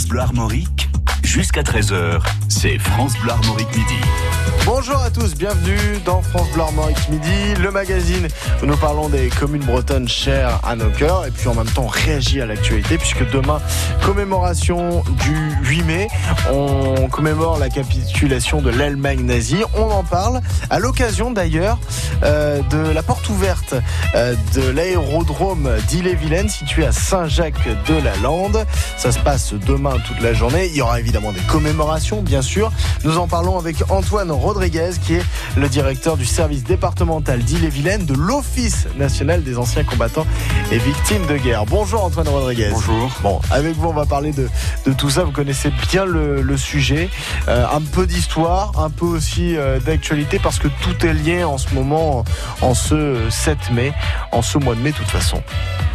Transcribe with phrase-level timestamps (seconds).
[0.00, 0.79] France Bleu Armorique,
[1.30, 4.00] jusqu'à 13h, c'est France Bleu Armorique Midi.
[4.66, 8.26] Bonjour à tous, bienvenue dans France Bleu Armorique Midi, le magazine
[8.62, 11.84] où nous parlons des communes bretonnes chères à nos cœurs et puis en même temps
[11.84, 13.60] on réagit à l'actualité puisque demain,
[14.04, 16.08] commémoration du 8 mai,
[16.52, 19.62] on commémore la capitulation de l'Allemagne nazie.
[19.76, 21.78] On en parle à l'occasion d'ailleurs
[22.24, 23.74] euh, de la porte ouverte
[24.14, 28.66] euh, de l'aérodrome d'Ille-et-Vilaine situé à Saint-Jacques-de-la-Lande.
[28.96, 30.66] Ça se passe demain toute la journée.
[30.66, 32.72] Il y aura évidemment des commémorations, bien sûr.
[33.04, 35.24] Nous en parlons avec Antoine Rodriguez, qui est
[35.56, 40.26] le directeur du service départemental d'Ille-et-Vilaine de l'Office national des anciens combattants
[40.72, 41.66] et victimes de guerre.
[41.66, 42.70] Bonjour Antoine Rodriguez.
[42.72, 43.10] Bonjour.
[43.22, 44.48] Bon, avec vous, on va parler de,
[44.86, 45.24] de tout ça.
[45.24, 47.10] Vous connaissez bien le, le sujet.
[47.48, 51.58] Euh, un peu d'histoire, un peu aussi euh, d'actualité, parce que tout est lié en
[51.58, 52.24] ce moment,
[52.62, 53.92] en ce 7 mai,
[54.32, 55.42] en ce mois de mai, de toute façon.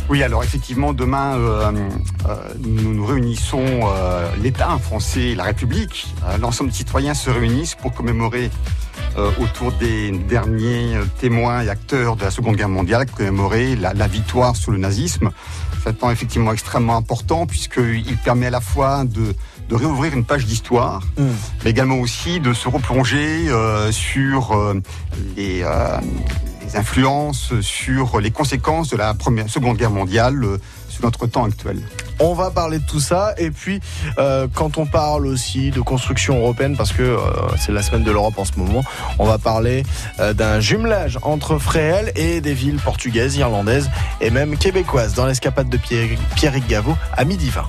[0.07, 1.71] Oui, alors effectivement, demain, euh,
[2.63, 3.65] nous nous réunissons,
[4.41, 8.51] l'État français, la République, euh, l'ensemble des citoyens se réunissent pour commémorer
[9.17, 14.07] euh, autour des derniers témoins et acteurs de la Seconde Guerre mondiale, commémorer la, la
[14.07, 15.31] victoire sur le nazisme.
[15.81, 19.35] C'est un temps effectivement extrêmement important puisqu'il permet à la fois de,
[19.69, 21.01] de réouvrir une page d'histoire,
[21.63, 24.81] mais également aussi de se replonger euh, sur euh,
[25.37, 25.97] les, euh,
[26.65, 30.43] les influences, sur les conséquences de la première, Seconde Guerre mondiale
[30.95, 31.79] sur notre temps actuel.
[32.19, 33.81] On va parler de tout ça et puis
[34.17, 37.19] euh, quand on parle aussi de construction européenne parce que euh,
[37.59, 38.83] c'est la semaine de l'Europe en ce moment,
[39.19, 39.83] on va parler
[40.19, 43.89] euh, d'un jumelage entre Fréhel et des villes portugaises, irlandaises
[44.21, 47.63] et même québécoises dans l'escapade de Pierre- Pierrick Gaveau à midi 20.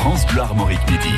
[0.00, 1.14] France Bleu Armorique Midi.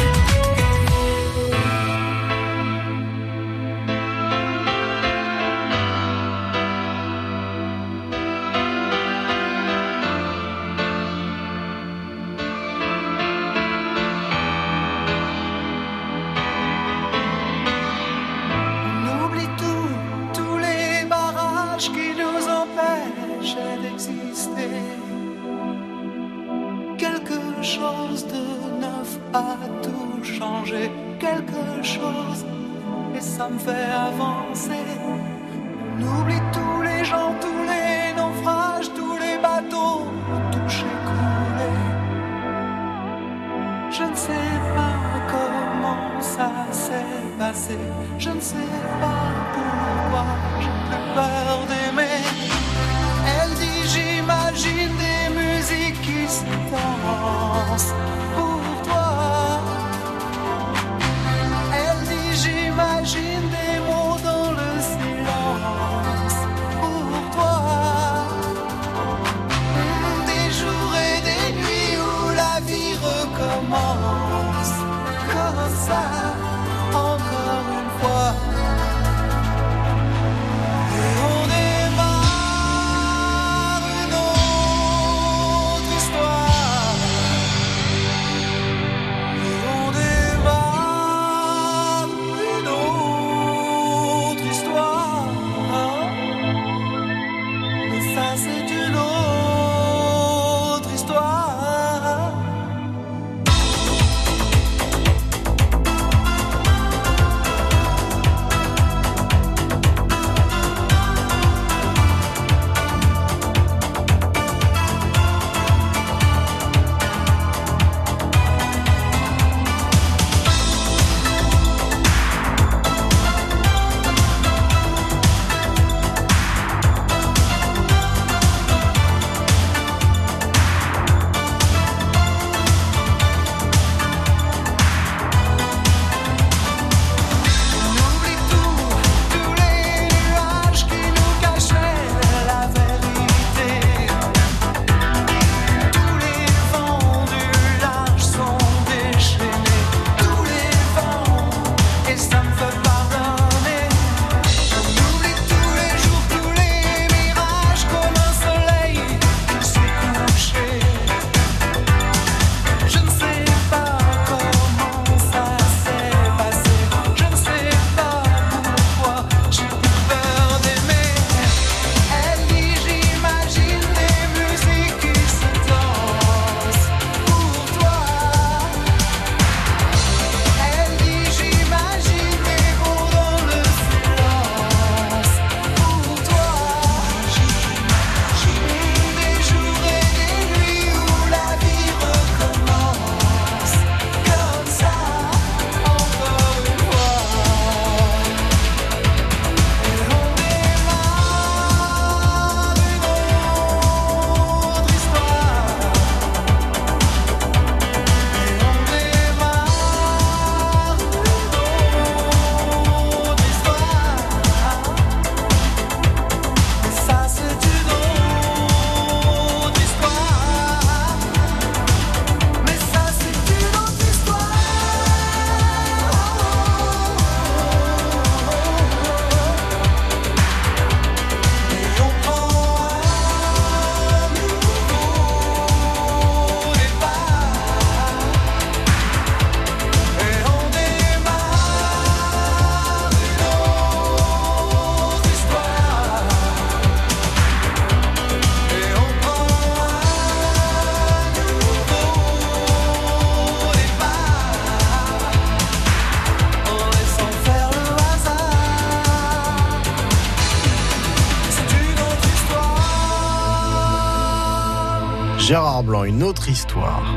[266.24, 267.14] Autre histoire.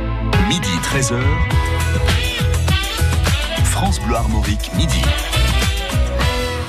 [0.50, 1.18] Midi 13h.
[3.63, 5.01] France Bleu Armorique, midi.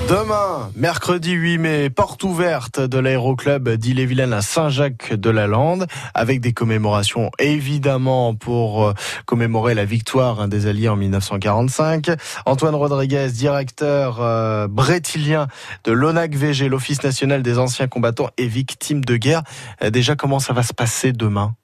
[0.08, 8.37] Demain, mercredi 8 mai, porte ouverte de l'aéroclub d'Ille-et-Vilaine à Saint-Jacques-de-la-Lande, avec des commémorations évidemment
[8.37, 8.94] pour euh,
[9.26, 12.11] commémorer la victoire hein, des Alliés en 1945.
[12.46, 15.49] Antoine Rodriguez, directeur euh, brétilien
[15.82, 19.43] de l'ONAC-VG, l'Office national des anciens combattants et victimes de guerre.
[19.82, 21.56] Euh, déjà, comment ça va se passer demain?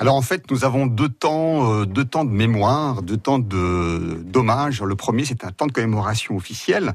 [0.00, 4.80] Alors en fait, nous avons deux temps, deux temps de mémoire, deux temps de d'hommage.
[4.80, 6.94] Le premier, c'est un temps de commémoration officielle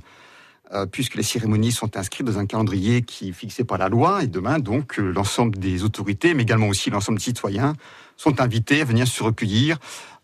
[0.74, 4.24] euh, puisque les cérémonies sont inscrites dans un calendrier qui est fixé par la loi.
[4.24, 7.76] Et demain, donc, euh, l'ensemble des autorités, mais également aussi l'ensemble des citoyens,
[8.18, 9.78] sont invités à venir se recueillir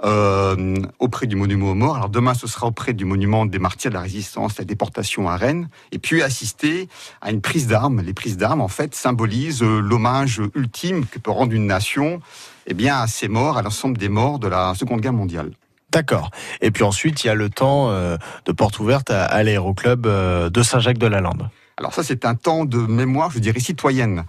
[0.04, 1.98] euh, auprès du monument aux morts.
[1.98, 5.38] Alors demain, ce sera auprès du monument des martyrs de la résistance, la déportation à
[5.38, 6.90] Rennes, et puis assister
[7.22, 8.02] à une prise d'armes.
[8.02, 12.22] Les prises d'armes, en fait, symbolisent l'hommage ultime que peut rendre une nation
[12.69, 15.51] eh bien, à ses morts, à l'ensemble des morts de la Seconde Guerre mondiale.
[15.92, 16.31] D'accord.
[16.62, 20.51] Et puis ensuite, il y a le temps euh, de porte ouverte à, l'aéroclub euh,
[20.51, 21.50] de Saint-Jacques-de-la-Lande.
[21.77, 24.25] Alors ça, c'est un temps de mémoire, je dirais, citoyenne.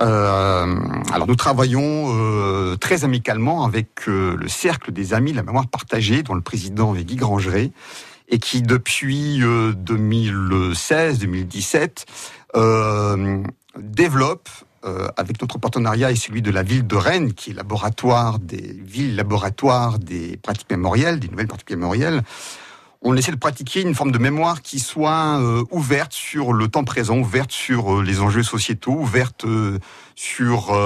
[0.00, 0.76] Euh,
[1.12, 6.34] alors nous travaillons très amicalement avec le cercle des amis de la mémoire partagée, dont
[6.34, 7.72] le président est Guy Grangeret,
[8.28, 12.04] et qui depuis 2016-2017
[13.78, 14.48] développe
[14.84, 18.76] euh, avec notre partenariat et celui de la ville de Rennes, qui est laboratoire des
[18.84, 22.22] villes laboratoires des pratiques mémorielles, des nouvelles pratiques mémorielles,
[23.00, 26.82] on essaie de pratiquer une forme de mémoire qui soit euh, ouverte sur le temps
[26.82, 29.46] présent, ouverte sur euh, les enjeux sociétaux, ouverte
[30.16, 30.76] sur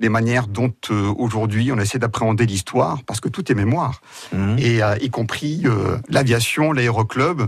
[0.00, 0.72] les manières dont
[1.16, 4.00] aujourd'hui on essaie d'appréhender l'histoire, parce que tout est mémoire,
[4.32, 4.56] mmh.
[4.58, 5.64] et y compris
[6.08, 7.42] l'aviation, l'aéroclub.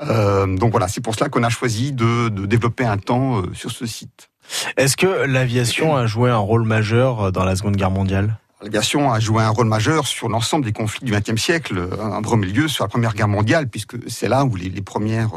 [0.00, 3.86] donc voilà, c'est pour cela qu'on a choisi de, de développer un temps sur ce
[3.86, 4.28] site.
[4.76, 8.36] Est-ce que l'aviation a joué un rôle majeur euh, dans la Seconde Guerre mondiale?
[8.62, 12.46] L'aviation a joué un rôle majeur sur l'ensemble des conflits du XXe siècle, en premier
[12.46, 15.32] lieu sur la Première Guerre mondiale, puisque c'est là où les, premières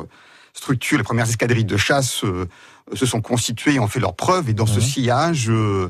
[0.54, 2.48] structures, les premières escadrilles de chasse euh,
[2.94, 4.50] se sont constituées et ont fait leurs preuves.
[4.50, 5.90] Et dans ce sillage, euh,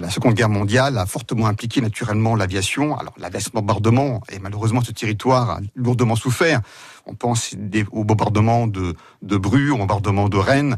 [0.00, 2.96] la Seconde Guerre mondiale a fortement impliqué naturellement l'aviation.
[2.98, 6.62] Alors l'aviation bombardement, et malheureusement ce territoire a lourdement souffert.
[7.06, 7.54] On pense
[7.92, 10.76] au bombardement de, de Bru, au bombardement de Rennes,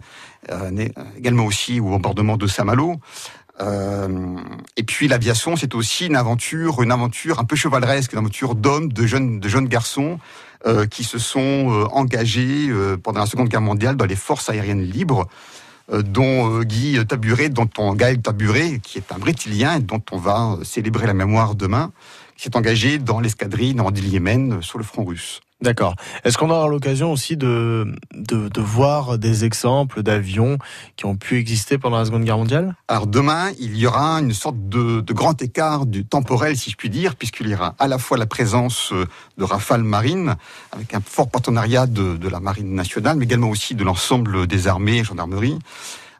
[0.50, 3.00] euh, également aussi au bombardement de Saint-Malo.
[3.61, 4.37] Euh,
[4.76, 8.92] et puis l'aviation, c'est aussi une aventure, une aventure un peu chevaleresque, une aventure d'hommes,
[8.92, 10.18] de jeunes, garçons
[10.66, 12.70] euh, qui se sont euh, engagés
[13.02, 15.26] pendant la Seconde Guerre mondiale dans les forces aériennes libres,
[15.90, 20.58] dont Guy Taburet, dont on Gaël Taburet, qui est un Brétilien et dont on va
[20.62, 21.92] célébrer la mémoire demain,
[22.37, 25.40] qui s'est engagé dans l'escadrille en Yémen sur le front russe.
[25.60, 25.96] D'accord.
[26.22, 30.56] Est-ce qu'on aura l'occasion aussi de, de, de, voir des exemples d'avions
[30.94, 32.76] qui ont pu exister pendant la Seconde Guerre mondiale?
[32.86, 36.76] Alors demain, il y aura une sorte de, de, grand écart du temporel, si je
[36.76, 38.92] puis dire, puisqu'il y aura à la fois la présence
[39.36, 40.36] de Rafale Marine,
[40.70, 44.68] avec un fort partenariat de, de la Marine nationale, mais également aussi de l'ensemble des
[44.68, 45.58] armées et gendarmeries.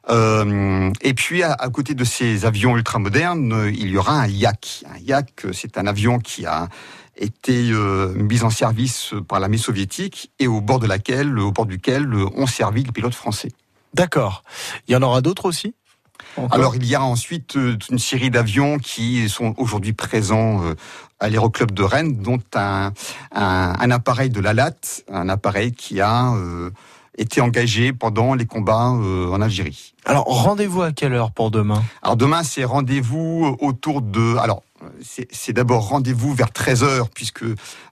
[0.09, 4.83] Euh, et puis à, à, côté de ces avions ultramodernes, il y aura un Yak.
[4.93, 6.69] Un Yak, c'est un avion qui a
[7.49, 12.13] euh, mise en service par l'armée soviétique et au bord de laquelle, au bord duquel
[12.13, 13.49] ont servi les pilotes français.
[13.93, 14.43] D'accord.
[14.87, 15.73] Il y en aura d'autres aussi?
[16.51, 20.75] Alors il y a ensuite euh, une série d'avions qui sont aujourd'hui présents euh,
[21.19, 22.93] à l'aéroclub de Rennes, dont un,
[23.33, 24.79] un, appareil de la LAT,
[25.11, 26.33] un appareil qui a
[27.17, 29.93] été engagé pendant les combats en Algérie.
[30.05, 31.83] Alors rendez-vous à quelle heure pour demain?
[32.01, 34.63] Alors demain c'est rendez-vous autour de alors
[35.01, 37.43] c'est d'abord rendez-vous vers 13h, puisque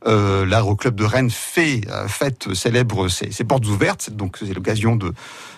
[0.05, 5.13] euh, l'aéroclub de Rennes fait, euh, fête, célèbre ses, portes ouvertes, donc c'est l'occasion de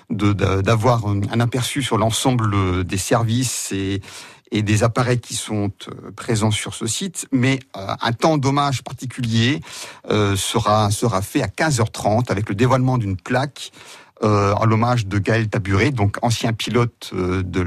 [0.10, 4.02] d'avoir un aperçu sur l'ensemble des services et,
[4.52, 8.84] et des appareils qui sont euh, présents sur ce site, mais euh, un temps d'hommage
[8.84, 9.62] particulier
[10.36, 13.72] sera, sera fait à 15h30 avec le dévoilement d'une plaque
[14.22, 17.66] euh, en l'hommage de Gaël Taburet, donc ancien pilote de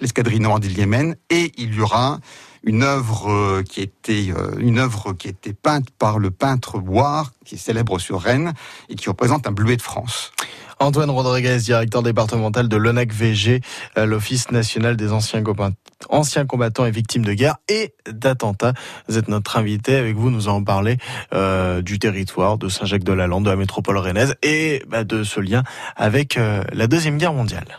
[0.00, 2.20] l'escadrille nord du Yémen, et il y aura
[2.62, 7.32] une œuvre euh, qui était euh, une œuvre qui était peinte par le peintre Boire,
[7.44, 8.52] qui est célèbre sur Rennes
[8.88, 10.32] et qui représente un bleuet de France.
[10.80, 13.60] Antoine Rodriguez, directeur départemental de l'ONAC VG,
[13.96, 18.72] euh, l'Office national des anciens, combattants et victimes de guerre et d'attentats.
[19.08, 19.96] Vous êtes notre invité.
[19.96, 20.96] Avec vous, nous allons parler
[21.34, 25.62] euh, du territoire de Saint-Jacques-de-la-Lande, de la métropole rennaise et bah, de ce lien
[25.96, 26.38] avec
[26.72, 27.78] la Deuxième Guerre mondiale.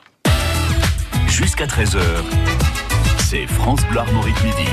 [1.28, 2.00] Jusqu'à 13h
[3.32, 4.70] c'est France Bleu Armorique Midi.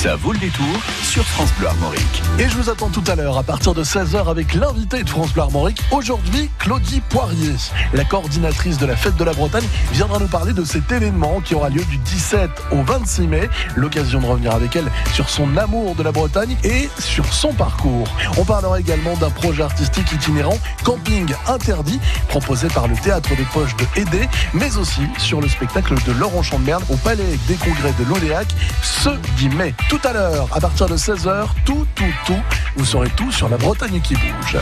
[0.00, 0.64] Ça vaut le détour
[1.02, 2.22] sur France Bleu Armorique.
[2.38, 5.32] Et je vous attends tout à l'heure à partir de 16h avec l'invité de France
[5.32, 5.80] Bleu Armorique.
[5.90, 7.56] Aujourd'hui, Claudie Poirier,
[7.92, 11.56] la coordinatrice de la fête de la Bretagne, viendra nous parler de cet événement qui
[11.56, 13.50] aura lieu du 17 au 26 mai.
[13.74, 18.06] L'occasion de revenir avec elle sur son amour de la Bretagne et sur son parcours.
[18.36, 23.74] On parlera également d'un projet artistique itinérant, Camping Interdit, proposé par le théâtre des poches
[23.74, 28.04] de Hédé, mais aussi sur le spectacle de Laurent Chamberne au Palais des Congrès de
[28.04, 28.46] l'Oléac
[28.80, 29.74] ce 10 mai.
[29.88, 32.40] Tout à l'heure, à partir de 16h, tout, tout, tout,
[32.76, 34.58] vous saurez tout sur la Bretagne qui bouge.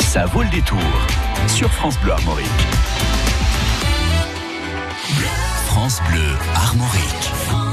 [0.00, 0.80] Ça vaut le détour
[1.48, 2.46] sur France Bleu Armorique.
[5.66, 7.63] France Bleu Armorique.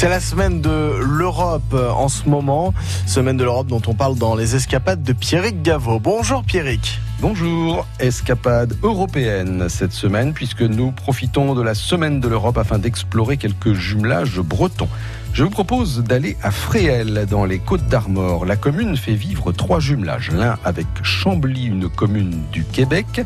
[0.00, 2.72] C'est la semaine de l'Europe en ce moment,
[3.04, 6.00] semaine de l'Europe dont on parle dans les escapades de Pierrick Gaveau.
[6.00, 6.98] Bonjour Pierrick.
[7.20, 13.36] Bonjour, escapade européenne cette semaine puisque nous profitons de la semaine de l'Europe afin d'explorer
[13.36, 14.88] quelques jumelages bretons.
[15.34, 18.46] Je vous propose d'aller à Fréhel dans les Côtes d'Armor.
[18.46, 23.20] La commune fait vivre trois jumelages, l'un avec Chambly, une commune du Québec,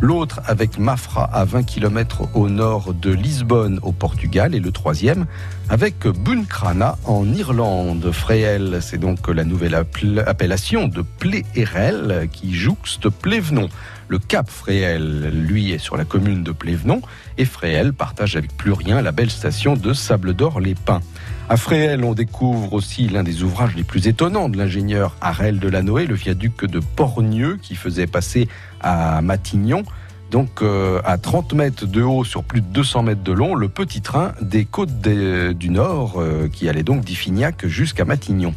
[0.00, 5.26] l'autre avec Mafra à 20 km au nord de Lisbonne au Portugal et le troisième
[5.68, 8.10] avec Buncrana en Irlande.
[8.12, 13.68] Fréhel, c'est donc la nouvelle appellation de Pléhérel qui jouxte Plévenon.
[14.08, 17.02] Le Cap Fréhel, lui, est sur la commune de Plévenon
[17.38, 21.02] et Fréhel partage avec Plurien la belle station de Sable d'Or les Pins.
[21.48, 25.68] À Fréhel, on découvre aussi l'un des ouvrages les plus étonnants de l'ingénieur Harel de
[25.68, 28.48] Lanoé, le viaduc de Pornieux qui faisait passer
[28.80, 29.84] à Matignon
[30.30, 33.68] donc euh, à 30 mètres de haut sur plus de 200 mètres de long, le
[33.68, 38.54] petit train des côtes du Nord euh, qui allait donc d'Iffignac jusqu'à Matignon.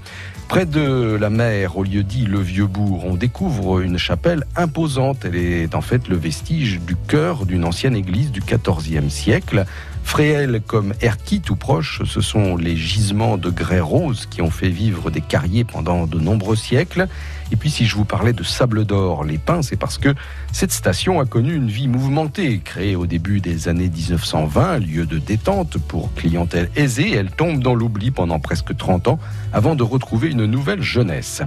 [0.47, 5.25] Près de la mer, au lieu dit le Vieux-Bourg, on découvre une chapelle imposante.
[5.25, 9.65] Elle est en fait le vestige du chœur d'une ancienne église du XIVe siècle.
[10.09, 14.69] Fréhel comme Erquy tout proche, ce sont les gisements de grès rose qui ont fait
[14.69, 17.07] vivre des carriers pendant de nombreux siècles.
[17.51, 20.15] Et puis si je vous parlais de Sable d'Or, les pins, c'est parce que
[20.51, 22.59] cette station a connu une vie mouvementée.
[22.65, 27.75] Créée au début des années 1920, lieu de détente pour clientèle aisée, elle tombe dans
[27.75, 29.19] l'oubli pendant presque 30 ans
[29.53, 31.43] avant de retrouver une nouvelle jeunesse.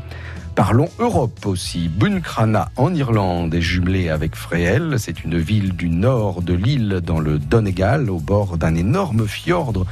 [0.54, 1.88] Parlons Europe aussi.
[1.88, 4.96] Buncrana en Irlande est jumelée avec Fréhel.
[4.98, 9.84] C'est une ville du nord de l'île dans le Donegal, au bord d'un énorme fjord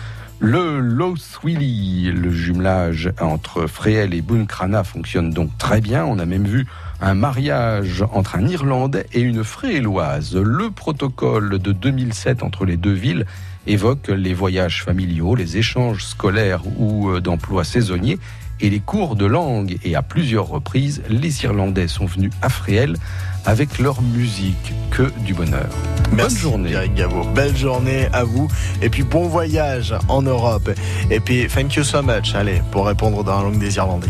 [0.43, 6.07] le Lowswilly, le jumelage entre Fréhel et Buncrana fonctionne donc très bien.
[6.07, 6.67] On a même vu
[7.03, 10.35] un mariage entre un Irlandais et une Fréhéloise.
[10.35, 13.27] Le protocole de 2007 entre les deux villes
[13.67, 18.19] évoque les voyages familiaux, les échanges scolaires ou euh, d'emplois saisonniers
[18.61, 19.79] et les cours de langue.
[19.85, 22.97] Et à plusieurs reprises, les Irlandais sont venus à Fréhel
[23.45, 24.73] avec leur musique.
[24.91, 25.69] Que du bonheur.
[26.13, 26.73] Bonne journée.
[26.73, 27.25] Eric Gavo.
[27.35, 28.49] Belle journée à vous.
[28.83, 30.71] Et puis bon voyage en Europe.
[31.11, 32.35] Et puis thank you so much.
[32.35, 34.09] Allez, pour répondre dans la langue des Irlandais.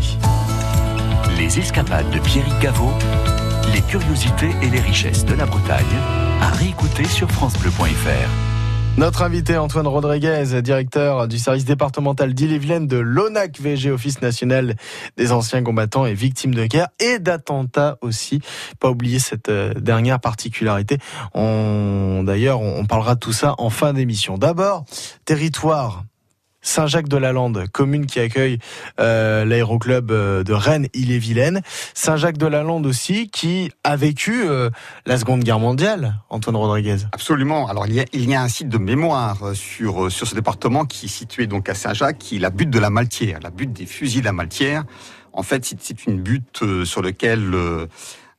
[1.37, 2.91] Les escapades de Pierrick Gaveau,
[3.73, 5.85] les curiosités et les richesses de la Bretagne,
[6.41, 8.50] à réécouter sur FranceBleu.fr.
[8.97, 14.75] Notre invité Antoine Rodriguez, directeur du service départemental d'Ille-et-Vilaine de l'ONAC VG, Office national
[15.17, 18.41] des anciens combattants et victimes de guerre et d'attentats aussi.
[18.79, 20.97] Pas oublier cette euh, dernière particularité.
[21.33, 24.37] On, d'ailleurs, on parlera de tout ça en fin d'émission.
[24.37, 24.85] D'abord,
[25.25, 26.03] territoire
[26.61, 28.59] Saint-Jacques-de-la-Lande, commune qui accueille
[28.99, 31.61] euh, l'aéroclub euh, de Rennes, Ille-et-Vilaine.
[31.93, 34.69] Saint-Jacques-de-la-Lande aussi, qui a vécu euh,
[35.05, 36.97] la Seconde Guerre mondiale, Antoine Rodriguez.
[37.11, 37.67] Absolument.
[37.67, 40.85] Alors il y a, il y a un site de mémoire sur, sur ce département
[40.85, 43.73] qui est situé donc à Saint-Jacques, qui est la butte de la Maltière, la butte
[43.73, 44.83] des fusils de la Maltière.
[45.33, 47.87] En fait, c'est une butte sur laquelle euh,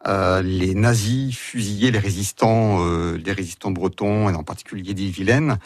[0.05, 5.59] les nazis fusillaient les résistants, euh, les résistants bretons, et en particulier d'Ille-Vilaine.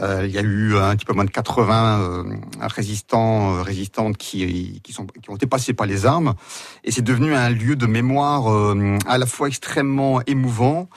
[0.00, 2.24] Euh, il y a eu un petit peu moins de 80
[2.60, 6.34] résistants, résistantes qui, qui, sont, qui ont été passés par les armes,
[6.84, 8.46] et c'est devenu un lieu de mémoire
[9.06, 10.88] à la fois extrêmement émouvant,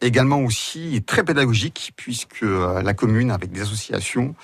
[0.00, 4.34] également aussi très pédagogique, puisque la commune, avec des associations,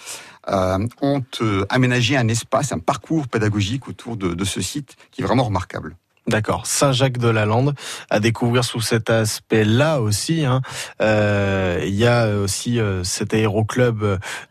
[0.48, 1.24] ont
[1.70, 5.96] aménagé un espace, un parcours pédagogique autour de, de ce site qui est vraiment remarquable.
[6.28, 7.74] D'accord, Saint-Jacques-de-la-Lande
[8.08, 10.44] à découvrir sous cet aspect-là aussi.
[10.44, 10.60] Hein.
[11.00, 14.04] Euh, il y a aussi euh, cet aéroclub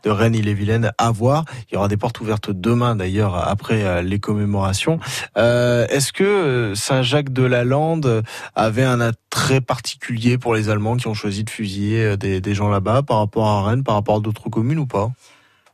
[0.04, 1.46] de Rennes-Ille-et-Vilaine à voir.
[1.70, 5.00] Il y aura des portes ouvertes demain d'ailleurs après euh, les commémorations.
[5.34, 8.22] Est-ce que Saint-Jacques-de-la-Lande
[8.54, 12.68] avait un attrait particulier pour les Allemands qui ont choisi de fusiller des, des gens
[12.68, 15.10] là-bas par rapport à Rennes, par rapport à d'autres communes ou pas?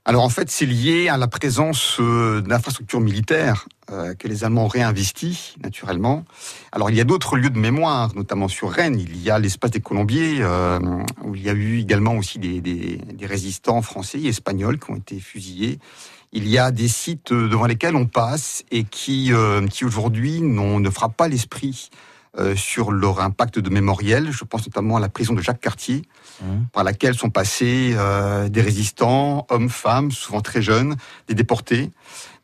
[0.04, 4.68] Alors en fait, c'est lié à la présence d'infrastructures militaires euh, que les Allemands ont
[4.68, 6.24] réinvesti, naturellement.
[6.72, 8.98] Alors, il y a d'autres lieux de mémoire, notamment sur Rennes.
[8.98, 10.78] Il y a l'espace des Colombiers, euh,
[11.24, 14.90] où il y a eu également aussi des, des, des, résistants français et espagnols qui
[14.90, 15.78] ont été fusillés.
[16.32, 20.90] Il y a des sites devant lesquels on passe et qui, euh, qui aujourd'hui ne
[20.90, 21.90] frappent pas l'esprit
[22.38, 24.30] euh, sur leur impact de mémoriel.
[24.30, 26.02] Je pense notamment à la prison de Jacques Cartier,
[26.42, 26.44] mmh.
[26.72, 31.90] par laquelle sont passés euh, des résistants, hommes, femmes, souvent très jeunes, des déportés.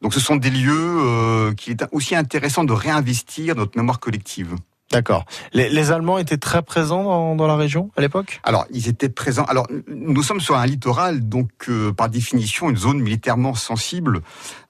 [0.05, 4.55] Donc ce sont des lieux euh, qu'il est aussi intéressant de réinvestir notre mémoire collective.
[4.93, 5.25] D'accord.
[5.55, 8.39] Les, les, Allemands étaient très présents dans, dans la région à l'époque?
[8.45, 9.45] Alors, ils étaient présents.
[9.45, 14.21] Alors, nous sommes sur un littoral, donc euh, par définition une zone militairement sensible,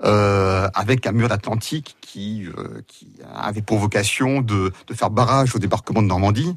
[0.04, 5.56] euh, avec un mur d'Atlantique qui, euh, qui avait pour vocation de, de, faire barrage
[5.56, 6.54] au débarquement de Normandie.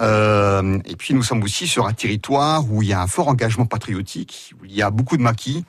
[0.00, 3.28] Euh, et puis, nous sommes aussi sur un territoire où il y a un fort
[3.28, 5.64] engagement patriotique, où il y a beaucoup de maquis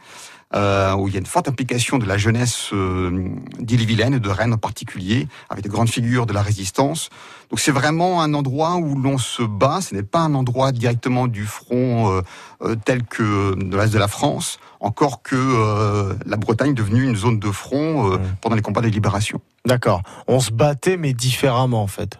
[0.56, 3.30] euh, où il y a une forte implication de la jeunesse euh,
[3.60, 7.10] d'Ille-et-Vilaine et de Rennes en particulier, avec de grandes figures de la résistance.
[7.50, 9.80] Donc c'est vraiment un endroit où l'on se bat.
[9.82, 12.22] Ce n'est pas un endroit directement du front euh,
[12.64, 17.04] euh tel que de l'est de la France, encore que euh, la Bretagne est devenue
[17.04, 18.20] une zone de front mmh.
[18.42, 19.42] pendant les combats de libération.
[19.66, 20.02] D'accord.
[20.28, 22.20] On se battait mais différemment en fait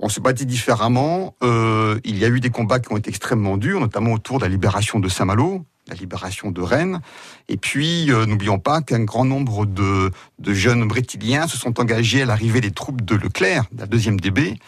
[0.00, 1.36] on se battait différemment.
[1.42, 4.44] Euh, il y a eu des combats qui ont été extrêmement durs, notamment autour de
[4.44, 7.00] la libération de Saint-Malo, la libération de Rennes.
[7.48, 10.10] Et puis, euh, n'oublions pas qu'un grand nombre de,
[10.46, 14.58] jeunes brétiliens se sont engagés à l'arrivée des troupes de Leclerc, de la deuxième DB,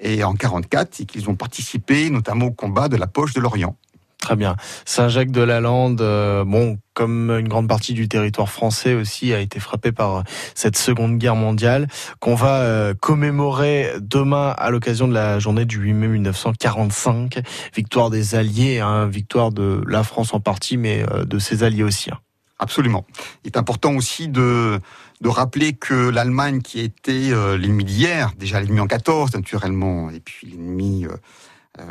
[0.00, 3.76] et en 44, et qu'ils ont participé notamment au combat de la poche de l'Orient.
[4.24, 4.56] Très bien.
[4.86, 10.16] Saint-Jacques-de-la-Lande, euh, bon, comme une grande partie du territoire français aussi, a été frappé par
[10.16, 10.22] euh,
[10.54, 11.88] cette Seconde Guerre mondiale,
[12.20, 17.42] qu'on va euh, commémorer demain à l'occasion de la journée du 8 mai 1945.
[17.76, 22.10] Victoire des Alliés, hein, victoire de la France en partie, mais de ses alliés aussi.
[22.10, 22.18] Hein.
[22.58, 23.04] Absolument.
[23.44, 24.80] Il est important aussi de,
[25.20, 30.46] de rappeler que l'Allemagne, qui était l'ennemi d'hier, déjà l'ennemi en 14 naturellement, et puis
[30.46, 31.06] l'ennemi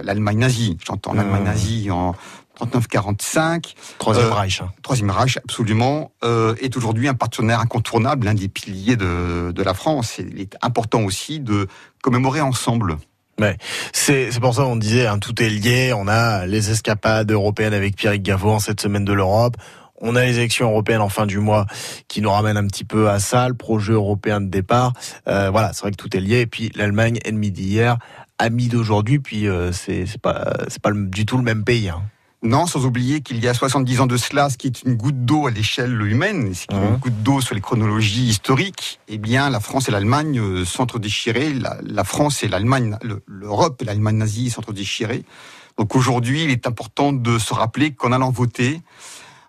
[0.04, 0.78] l'Allemagne nazie.
[0.86, 1.46] J'entends l'Allemagne mmh.
[1.46, 2.16] nazie en
[2.60, 3.74] 39-45.
[3.98, 4.62] Troisième euh, Reich.
[4.62, 4.72] Hein.
[4.82, 9.74] Troisième Reich, absolument, euh, est aujourd'hui un partenaire incontournable, l'un des piliers de, de la
[9.74, 10.20] France.
[10.20, 11.68] il est important aussi de
[12.02, 12.98] commémorer ensemble.
[13.40, 13.58] Ouais.
[13.94, 15.94] C'est pour ça qu'on disait hein, tout est lié.
[15.96, 19.58] On a les escapades européennes avec Pierre Gaveau en cette semaine de l'Europe.
[20.06, 21.66] On a les élections européennes en fin du mois
[22.10, 24.92] qui nous ramènent un petit peu à ça, le projet européen de départ.
[25.30, 26.42] Euh, voilà, c'est vrai que tout est lié.
[26.42, 27.98] Et puis l'Allemagne, ennemi d'hier,
[28.38, 31.90] ami d'aujourd'hui, puis euh, c'est pas c'est pas du tout le même pays.
[31.90, 32.04] Hein.
[32.46, 35.24] Non, sans oublier qu'il y a 70 ans de cela, ce qui est une goutte
[35.24, 36.98] d'eau à l'échelle humaine, ce qui est une mmh.
[36.98, 41.54] goutte d'eau sur les chronologies historiques, eh bien, la France et l'Allemagne euh, s'entre-déchiraient.
[41.54, 45.24] La, la, France et l'Allemagne, l'Europe et l'Allemagne nazie s'entre-déchiraient.
[45.78, 48.82] Donc aujourd'hui, il est important de se rappeler qu'en allant voter,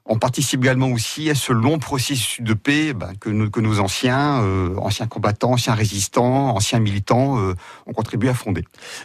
[0.07, 3.81] on participe également aussi à ce long processus de paix ben, que, nos, que, nos
[3.81, 7.55] anciens, euh, anciens combattants, anciens résistants, anciens militants euh,
[7.87, 8.65] ont contribué à fonder.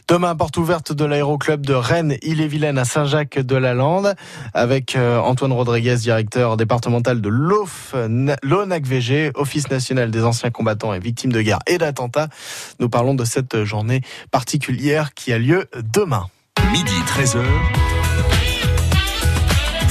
[0.10, 4.16] Demain, porte ouverte de l'aéroclub de Rennes, Ille-et-Vilaine à Saint-Jacques-de-la-Lande,
[4.54, 11.32] avec euh, Antoine Rodriguez, directeur départemental de l'ONAC-VG, Office national des anciens combattants et victimes
[11.32, 12.28] de guerre et d'attentats.
[12.80, 16.26] Nous parlons de cette journée particulière qui a lieu demain.
[16.74, 18.49] Midi 13h.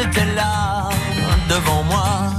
[0.00, 0.90] c'était là
[1.48, 2.30] devant moi.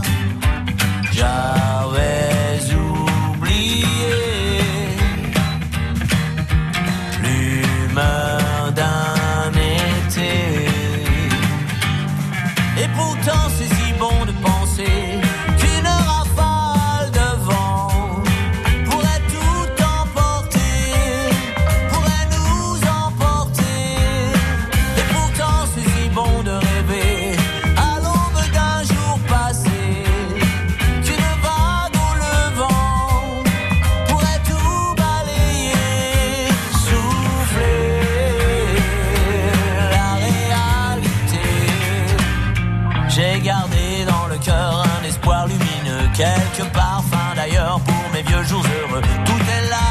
[43.40, 48.64] j'ai gardé dans le cœur un espoir lumineux, quelques parfums d'ailleurs pour mes vieux jours
[48.64, 49.02] heureux.
[49.26, 49.88] Tout est là,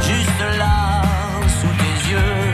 [0.00, 1.02] juste là,
[1.60, 2.52] sous tes yeux.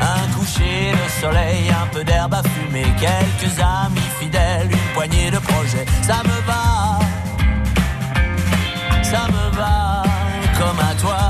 [0.00, 5.38] Un coucher de soleil, un peu d'herbe à fumer, quelques amis fidèles, une poignée de
[5.38, 5.86] projets.
[6.02, 6.98] Ça me va,
[9.02, 10.02] ça me va
[10.58, 11.27] comme à toi.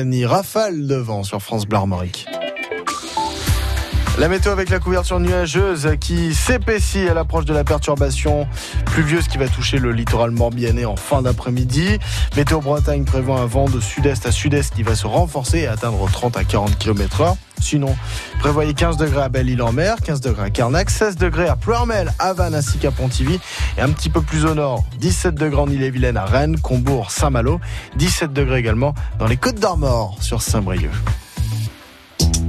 [0.00, 2.26] Pagny, rafale de vent sur France Bleu Armorique.
[4.20, 8.46] La météo avec la couverture nuageuse qui s'épaissit à l'approche de la perturbation
[8.84, 11.98] pluvieuse qui va toucher le littoral morbihanais en fin d'après-midi.
[12.36, 16.06] Météo Bretagne prévoit un vent de sud-est à sud-est qui va se renforcer et atteindre
[16.12, 17.96] 30 à 40 km h Sinon,
[18.40, 22.54] prévoyez 15 degrés à Belle-Île-en-Mer, 15 degrés à Carnac, 16 degrés à Pleurmel, à Vannes
[22.54, 23.40] ainsi qu'à Pontivy
[23.78, 27.58] et un petit peu plus au nord, 17 degrés en Ille-et-Vilaine à Rennes, Combourg, Saint-Malo,
[27.96, 30.90] 17 degrés également dans les Côtes d'Armor sur Saint-Brieuc.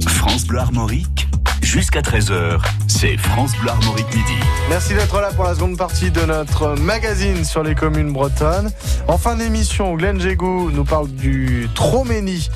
[0.06, 1.28] France Bleu Armorique
[1.72, 2.60] jusqu'à 13h.
[2.98, 4.36] C'est France Bleu Armorique Midi.
[4.68, 8.70] Merci d'être là pour la seconde partie de notre magazine sur les communes bretonnes.
[9.08, 12.48] En fin d'émission, Glenn Jégou nous parle du Troménie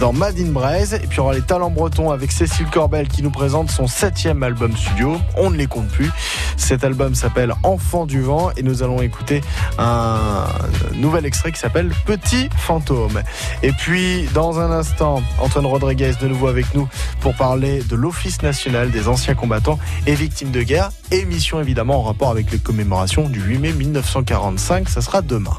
[0.00, 0.94] dans Madine Braise.
[0.94, 4.42] Et puis y aura les talents bretons avec Cécile Corbel qui nous présente son septième
[4.42, 5.16] album studio.
[5.36, 6.10] On ne les compte plus.
[6.56, 9.42] Cet album s'appelle Enfant du vent et nous allons écouter
[9.78, 10.46] un
[10.94, 13.22] nouvel extrait qui s'appelle Petit fantôme.
[13.62, 16.88] Et puis dans un instant, Antoine Rodriguez de nouveau avec nous
[17.20, 19.73] pour parler de l'Office national des anciens combattants
[20.06, 20.90] et victimes de guerre.
[21.10, 24.88] Émission évidemment en rapport avec les commémorations du 8 mai 1945.
[24.88, 25.56] Ça sera demain.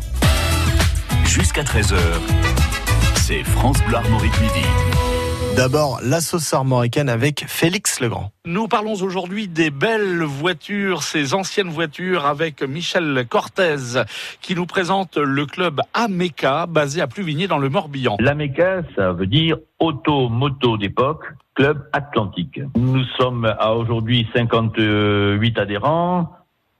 [1.25, 1.97] Jusqu'à 13h,
[3.15, 4.65] c'est France Bleu Armorique Midi.
[5.55, 8.31] D'abord, la sauce armoricaine avec Félix Legrand.
[8.45, 14.03] Nous parlons aujourd'hui des belles voitures, ces anciennes voitures avec Michel Cortez
[14.41, 18.17] qui nous présente le club Ameca basé à Pluvigné dans le Morbihan.
[18.19, 22.59] L'Ameca, ça veut dire auto-moto d'époque, club atlantique.
[22.75, 26.31] Nous sommes à aujourd'hui 58 adhérents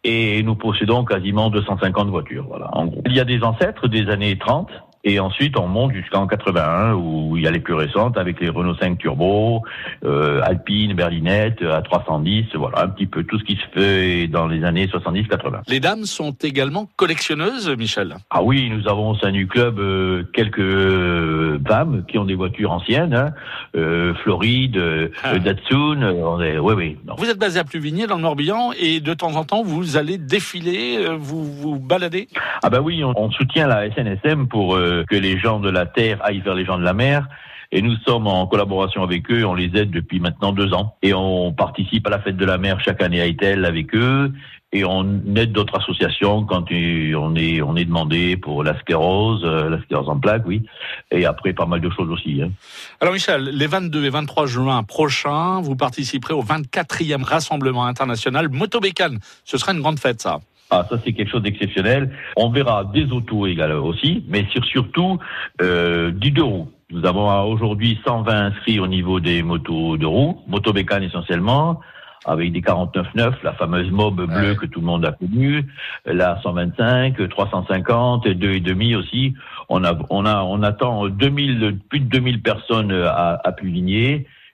[0.03, 2.45] et nous possédons quasiment 250 voitures.
[2.47, 3.01] Voilà, en gros.
[3.05, 4.69] Il y a des ancêtres des années 30
[5.07, 8.49] et ensuite, on monte jusqu'en 81, où il y a les plus récentes avec les
[8.49, 9.61] Renault 5 Turbo,
[10.03, 14.63] euh, Alpine, Berlinette, A310, voilà, un petit peu tout ce qui se fait dans les
[14.63, 15.61] années 70-80.
[15.67, 18.15] Les dames sont également collectionneuses, Michel?
[18.31, 22.35] Ah oui, nous avons au sein du club euh, quelques euh, dames qui ont des
[22.35, 23.31] voitures anciennes, hein,
[23.75, 25.37] euh, Floride, euh, Ah.
[25.37, 26.97] Datsun, euh, on est, oui, oui.
[27.05, 27.13] non.
[27.17, 30.17] Vous êtes basé à Pluvigné dans le Morbihan et de temps en temps vous allez
[30.17, 32.27] défiler, euh, vous vous baladez?
[32.63, 35.86] Ah bah oui, on, on soutient la SNSM pour euh, que les gens de la
[35.86, 37.27] terre aillent vers les gens de la mer.
[37.71, 40.95] Et nous sommes en collaboration avec eux, on les aide depuis maintenant deux ans.
[41.01, 44.31] Et on participe à la fête de la mer chaque année à Etel avec eux.
[44.71, 45.05] Et on
[45.36, 50.10] aide d'autres associations quand on est, on est demandé pour la sclérose, euh, la sclérose
[50.10, 50.63] en plaques, oui.
[51.12, 52.41] Et après, pas mal de choses aussi.
[52.41, 52.51] Hein.
[52.99, 59.19] Alors Michel, les 22 et 23 juin prochains, vous participerez au 24e rassemblement international Motobécane.
[59.45, 60.39] Ce sera une grande fête ça.
[60.71, 62.12] Ah, ça c'est quelque chose d'exceptionnel.
[62.36, 65.19] On verra des autos également aussi, mais sur, surtout
[65.62, 66.69] euh, du deux roues.
[66.91, 71.82] Nous avons aujourd'hui 120 inscrits au niveau des motos de roues, motobécane essentiellement,
[72.25, 75.65] avec des 49.9, la fameuse mob bleue que tout le monde a connue,
[76.06, 79.34] la 125, 350, deux et demi aussi.
[79.69, 83.51] On a, on a, on attend 2000, plus de 2000 personnes à, à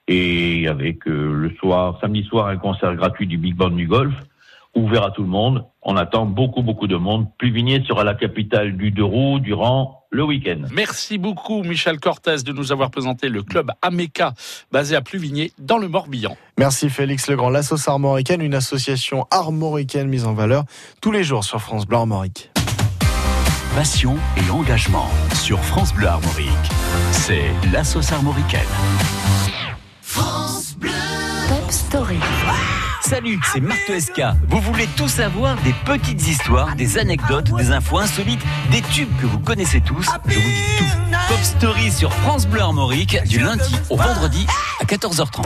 [0.07, 4.13] et avec euh, le soir, samedi soir, un concert gratuit du Big Band du Golf
[4.75, 5.65] ouvert à tout le monde.
[5.83, 7.27] On attend beaucoup, beaucoup de monde.
[7.37, 10.63] Pluvigné sera la capitale du deux roues durant le week-end.
[10.71, 14.33] Merci beaucoup Michel Cortez de nous avoir présenté le club Ameca
[14.71, 16.35] basé à Pluvigné dans le Morbihan.
[16.57, 17.49] Merci Félix Legrand.
[17.49, 20.65] La sauce armoricaine, une association armoricaine mise en valeur
[21.01, 22.51] tous les jours sur France Bleu Armorique.
[23.75, 26.49] Passion et engagement sur France Bleu Armorique.
[27.11, 28.59] C'est la sauce armoricaine.
[31.47, 32.17] Top Story.
[33.11, 34.37] Salut, c'est Marthe Esca.
[34.47, 38.39] Vous voulez tout savoir des petites histoires, des anecdotes, des infos insolites,
[38.71, 40.07] des tubes que vous connaissez tous?
[40.27, 40.85] Je vous dis tout.
[41.27, 44.47] Pop Story sur France Bleu Armorique du lundi au vendredi
[44.79, 45.45] à 14h30.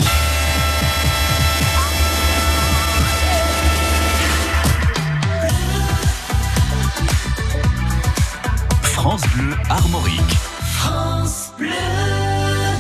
[8.84, 10.21] France Bleu Armorique.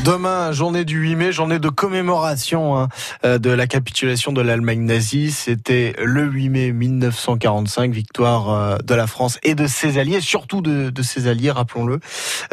[0.05, 2.89] Demain, journée du 8 mai, journée de commémoration hein,
[3.25, 5.31] euh, de la capitulation de l'Allemagne nazie.
[5.31, 10.61] C'était le 8 mai 1945, victoire euh, de la France et de ses alliés, surtout
[10.61, 11.99] de, de ses alliés, rappelons-le.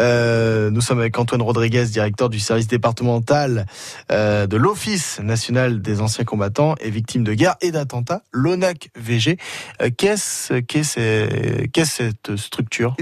[0.01, 3.67] Euh, nous sommes avec Antoine Rodriguez, directeur du service départemental
[4.11, 9.37] euh, de l'Office national des anciens combattants et victimes de guerre et d'attentats, l'ONAC VG.
[9.83, 12.97] Euh, Qu'est-ce qu'est-ce qu'est-ce cette structure?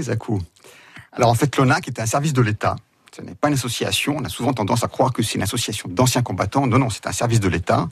[1.13, 2.75] Alors en fait, l'ONAC est un service de l'État.
[3.15, 4.15] Ce n'est pas une association.
[4.19, 6.65] On a souvent tendance à croire que c'est une association d'anciens combattants.
[6.67, 7.89] Non, non, c'est un service de l'État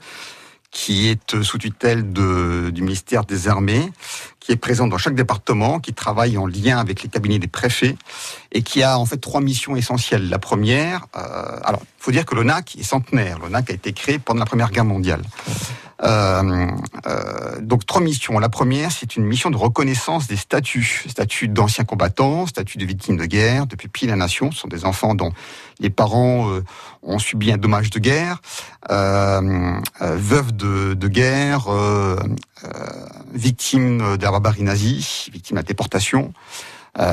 [0.70, 3.90] qui est euh, sous tutelle du ministère des Armées,
[4.38, 7.96] qui est présent dans chaque département, qui travaille en lien avec les cabinets des préfets
[8.52, 10.28] et qui a en fait trois missions essentielles.
[10.28, 13.40] La première, euh, alors il faut dire que l'ONAC est centenaire.
[13.40, 15.22] L'ONAC a été créé pendant la Première Guerre mondiale.
[16.02, 16.66] Euh,
[17.06, 18.38] euh, donc trois missions.
[18.38, 23.16] La première, c'est une mission de reconnaissance des statuts, statuts d'anciens combattants, statuts de victimes
[23.16, 24.50] de guerre, de pupilles de la nation.
[24.50, 25.32] Ce sont des enfants dont
[25.78, 26.64] les parents euh,
[27.02, 28.40] ont subi un dommage de guerre,
[28.88, 31.68] veuves de, guerre,
[33.32, 36.32] victimes de la barbarie nazie, victimes de la déportation.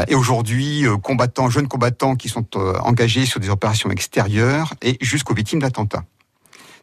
[0.08, 5.60] Et aujourd'hui, combattants, jeunes combattants qui sont engagés sur des opérations extérieures et jusqu'aux victimes
[5.60, 6.04] d'attentats.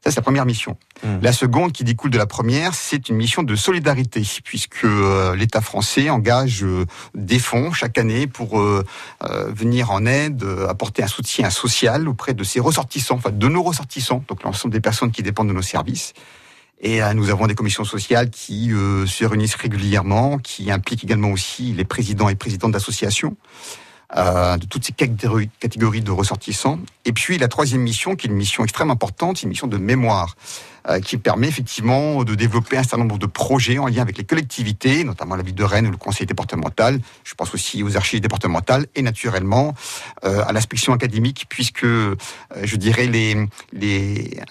[0.05, 0.77] Ça, c'est la première mission.
[1.03, 1.09] Mmh.
[1.23, 5.63] La seconde, qui découle de la première, c'est une mission de solidarité, puisque euh, l'État
[5.63, 8.85] français engage euh, des fonds chaque année pour euh,
[9.49, 14.23] venir en aide, apporter un soutien social auprès de ses ressortissants, enfin de nos ressortissants,
[14.29, 16.13] donc l'ensemble des personnes qui dépendent de nos services.
[16.83, 21.85] Et nous avons des commissions sociales qui se réunissent régulièrement, qui impliquent également aussi les
[21.85, 23.37] présidents et présidentes d'associations.
[24.17, 26.79] Euh, de toutes ces catégories de ressortissants.
[27.05, 30.37] Et puis la troisième mission, qui est une mission extrêmement importante, une mission de mémoire,
[30.91, 34.25] euh, qui permet effectivement de développer un certain nombre de projets en lien avec les
[34.25, 37.01] collectivités, notamment la ville de Rennes ou le conseil départemental.
[37.25, 39.75] Je pense aussi aux archives départementales et naturellement
[40.25, 42.17] euh, à l'inspection académique, puisque euh,
[42.63, 44.43] je dirais les, les,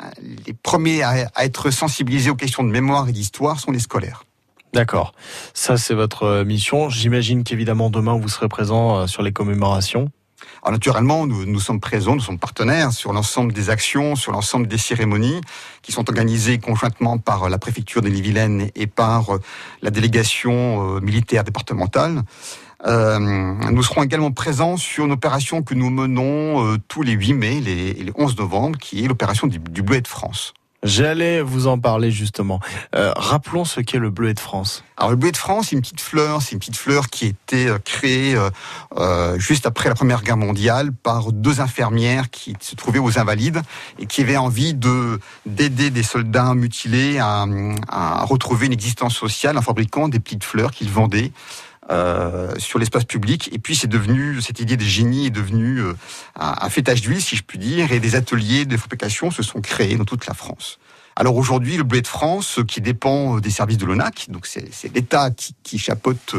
[0.47, 4.23] les premiers à être sensibilisés aux questions de mémoire et d'histoire sont les scolaires.
[4.73, 5.13] D'accord.
[5.53, 6.89] Ça, c'est votre euh, mission.
[6.89, 10.09] J'imagine qu'évidemment, demain, vous serez présent euh, sur les commémorations.
[10.61, 14.77] Alors naturellement, nous, sommes présents, nous sommes partenaires sur l'ensemble des actions, sur l'ensemble des
[14.77, 15.41] cérémonies
[15.81, 19.39] qui sont organisées conjointement par la préfecture de l'Ille-et-Vilaine et par euh,
[19.81, 22.23] la délégation euh, militaire départementale.
[22.85, 27.33] Euh, nous serons également présents sur une opération que nous menons euh, tous les 8
[27.33, 30.53] mai les- et les 11 novembre, qui est l'opération du, du de France.
[30.83, 32.59] J'allais vous en parler justement.
[32.93, 34.83] Euh, rappelons ce qu'est le bleuet de France.
[34.97, 37.27] Alors le bleuet de France, c'est une petite fleur, c'est une petite fleur qui a
[37.29, 38.37] été euh, créée
[38.97, 43.61] euh, juste après la Première Guerre mondiale par deux infirmières qui se trouvaient aux Invalides
[43.97, 47.45] et qui avaient envie de d'aider des soldats mutilés à,
[47.87, 51.31] à retrouver une existence sociale en fabriquant des petites fleurs qu'ils vendaient.
[51.89, 55.93] Euh, sur l'espace public et puis c'est devenu cette idée des génies est devenue euh,
[56.39, 59.61] un, un fêtage d'huile si je puis dire et des ateliers de fabrication se sont
[59.61, 60.79] créés dans toute la France.
[61.15, 64.47] Alors aujourd'hui, le bleuet de France, euh, qui dépend euh, des services de l'ONAC, donc
[64.47, 66.35] c'est l'État qui, qui chapeaute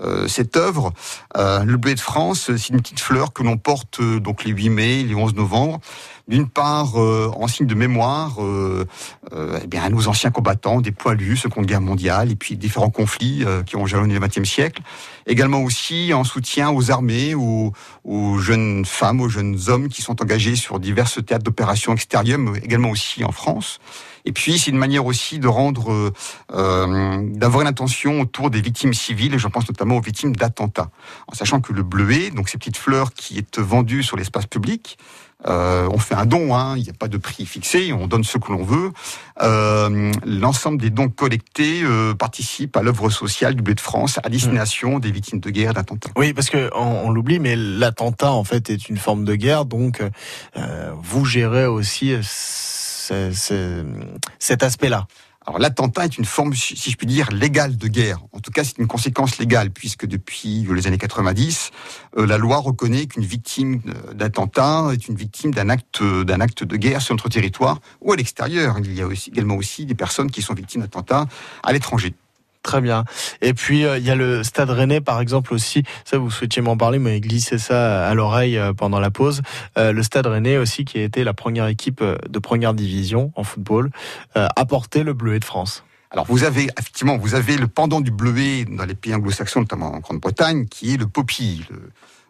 [0.00, 0.92] euh, cette œuvre.
[1.36, 4.50] Euh, le bleuet de France, c'est une petite fleur que l'on porte euh, donc les
[4.50, 5.80] 8 mai, les 11 novembre.
[6.28, 8.86] D'une part, euh, en signe de mémoire, euh,
[9.32, 12.90] euh, eh bien, à nos anciens combattants, des poilus, Seconde Guerre mondiale, et puis différents
[12.90, 14.82] conflits euh, qui ont jalonné le XXe siècle.
[15.26, 17.72] Également aussi en soutien aux armées, aux,
[18.04, 22.58] aux jeunes femmes, aux jeunes hommes qui sont engagés sur divers théâtres d'opérations extérieures, mais
[22.58, 23.80] également aussi en France.
[24.28, 26.12] Et puis, c'est une manière aussi de rendre, euh,
[26.52, 30.90] euh, d'avoir une attention autour des victimes civiles, et je pense notamment aux victimes d'attentats.
[31.28, 34.98] En sachant que le bleuet, donc ces petites fleurs qui est vendues sur l'espace public,
[35.46, 38.22] euh, on fait un don, hein, il n'y a pas de prix fixé, on donne
[38.22, 38.92] ce que l'on veut.
[40.26, 44.98] L'ensemble des dons collectés euh, participent à l'œuvre sociale du bleuet de France à destination
[44.98, 46.10] des victimes de guerre d'attentats.
[46.18, 50.02] Oui, parce que on, l'oublie, mais l'attentat en fait est une forme de guerre, donc
[51.00, 52.14] vous gérez aussi
[53.08, 53.84] ce- ce-
[54.38, 55.06] cet aspect-là.
[55.46, 58.18] Alors l'attentat est une forme, si je puis dire, légale de guerre.
[58.32, 61.70] En tout cas, c'est une conséquence légale, puisque depuis les années 90,
[62.18, 66.64] euh, la loi reconnaît qu'une victime euh, d'attentat est une victime d'un acte, d'un acte
[66.64, 68.76] de guerre sur notre territoire ou à l'extérieur.
[68.78, 71.26] Il y a également aussi des personnes qui sont victimes d'attentats
[71.62, 72.12] à l'étranger.
[72.62, 73.04] Très bien.
[73.40, 75.84] Et puis euh, il y a le Stade Rennais par exemple aussi.
[76.04, 79.42] Ça vous souhaitiez m'en parler, mais glissez ça à l'oreille euh, pendant la pause.
[79.78, 83.44] Euh, le Stade Rennais aussi qui a été la première équipe de première division en
[83.44, 83.90] football
[84.34, 85.84] a porté le bleuet de France.
[86.10, 89.92] Alors vous avez effectivement, vous avez le pendant du bleuet dans les pays anglo-saxons, notamment
[89.92, 91.66] en Grande-Bretagne, qui est le poppy,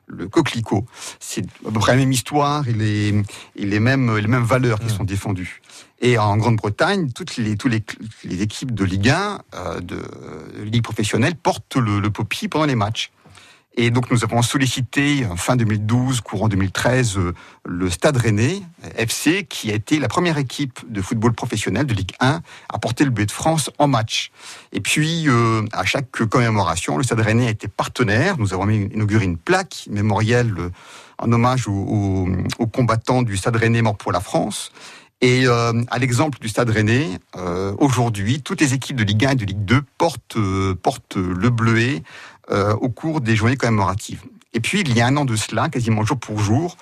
[0.08, 0.86] le coquelicot.
[1.20, 3.08] C'est à peu près la même histoire et les,
[3.56, 5.60] et les mêmes les mêmes valeurs qui sont défendues.
[6.00, 7.84] Et en Grande-Bretagne, toutes les toutes les,
[8.24, 12.66] les équipes de Ligue 1, euh, de, de Ligue professionnelle, portent le, le poppy pendant
[12.66, 13.10] les matchs.
[13.80, 17.32] Et donc nous avons sollicité fin 2012, courant 2013, euh,
[17.64, 18.60] le Stade Rennais
[18.96, 23.04] FC, qui a été la première équipe de football professionnel de Ligue 1 à porter
[23.04, 24.32] le bleu de France en match.
[24.72, 28.36] Et puis euh, à chaque commémoration, le Stade Rennais a été partenaire.
[28.36, 30.70] Nous avons inauguré une plaque mémorielle euh,
[31.18, 32.26] en hommage aux,
[32.72, 34.72] combattants du Stade Rennais mort pour la France.
[35.20, 37.18] Et à l'exemple du Stade Rennais,
[37.78, 40.38] aujourd'hui, toutes les équipes de Ligue 1 et de Ligue 2 portent,
[40.80, 42.04] portent le bleuet
[42.50, 44.22] euh, au cours des journées commémoratives.
[44.54, 46.76] Et puis, il y a un an de cela, quasiment jour pour jour,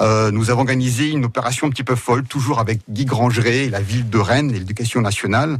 [0.00, 3.80] euh, nous avons organisé une opération un petit peu folle, toujours avec Guy Grangeret, la
[3.80, 5.58] ville de Rennes, l'éducation nationale,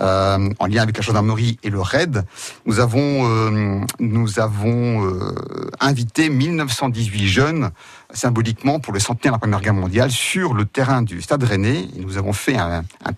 [0.00, 2.24] euh, en lien avec la gendarmerie et le RAID.
[2.66, 5.34] Nous avons, euh, nous avons euh,
[5.80, 7.70] invité 1918 jeunes
[8.12, 11.88] symboliquement pour le centenaire de la Première Guerre mondiale sur le terrain du Stade Rennais.
[11.96, 13.12] Nous avons fait un, un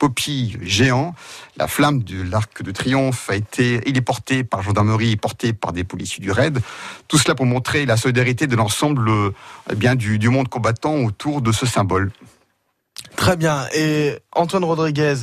[0.62, 1.14] géant.
[1.57, 5.72] La flamme de l'Arc de Triomphe a été, il est porté par gendarmerie, porté par
[5.72, 6.61] des policiers du RAID.
[7.09, 9.11] Tout cela pour montrer la solidarité de l'ensemble
[9.70, 12.11] eh bien du monde combattant autour de ce symbole.
[13.16, 13.66] Très bien.
[13.75, 15.14] Et Antoine Rodriguez,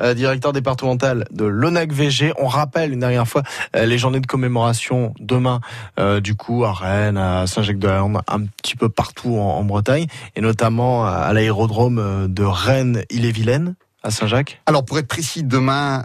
[0.00, 3.42] euh, directeur départemental de l'ONAC VG, on rappelle une dernière fois
[3.74, 5.60] euh, les journées de commémoration demain,
[5.98, 10.06] euh, du coup à Rennes, à Saint-Jacques-de-Lerne, un petit peu partout en, Bretagne,
[10.36, 16.04] et notamment à l'aérodrome de Rennes-Ille-et-Vilaine à Saint-Jacques Alors pour être précis, demain,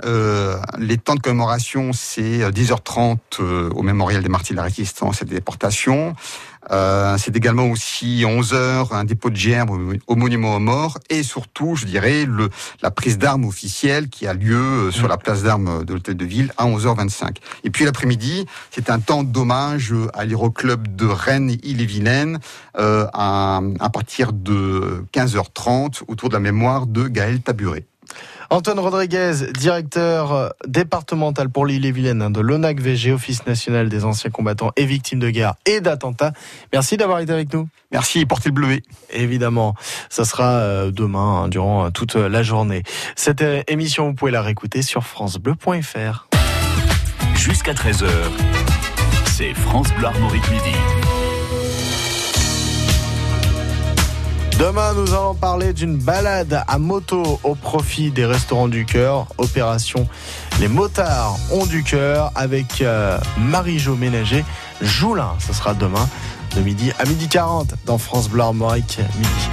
[0.79, 5.25] les temps de commémoration, c'est 10h30 euh, au mémorial des martyrs de la résistance et
[5.25, 6.15] des déportations.
[6.71, 11.75] Euh, c'est également aussi 11h un dépôt de germes au, monument aux morts et surtout,
[11.75, 12.25] je dirais,
[12.81, 16.25] la prise d'armes officielle qui a lieu euh, sur la place d'armes de l'hôtel de
[16.25, 17.37] ville à 11h25.
[17.63, 22.39] Et puis l'après-midi, c'est un temps d'hommage à l'aéroclub de Rennes Ille-et-Vilaine
[22.77, 27.85] euh, à, à partir de 15h30 autour de la mémoire de Gaël Taburet.
[28.51, 34.29] Antoine Rodriguez, directeur euh, départemental pour l'île-et-Vilaine hein, de l'ONAC VG, Office national des anciens
[34.29, 36.33] combattants et victimes de guerre et d'attentats.
[36.73, 37.69] Merci d'avoir été avec nous.
[37.93, 38.83] Merci, portez le bleuet.
[39.09, 39.73] Évidemment,
[40.09, 42.83] ça sera euh, demain, hein, durant euh, toute la journée.
[43.15, 46.27] Cette euh, émission, vous pouvez la réécouter sur francebleu.fr.
[47.35, 48.05] Jusqu'à 13h,
[49.27, 50.75] c'est France Bleu Armorique Midi.
[54.61, 59.25] Demain, nous allons parler d'une balade à moto au profit des restaurants du cœur.
[59.39, 60.07] Opération
[60.59, 64.45] Les motards ont du cœur avec euh, Marie-Jo Ménager.
[64.79, 66.07] Joulin, ce sera demain
[66.55, 69.49] de midi à midi 40 dans France Bleu Armorique midi.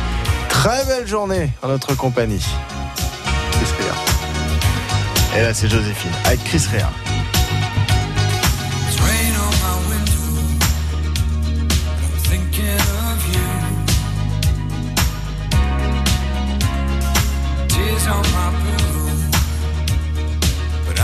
[0.50, 2.44] Très belle journée en notre compagnie.
[3.52, 5.38] Chris.
[5.38, 7.17] Et là, c'est Joséphine avec Chris Rea.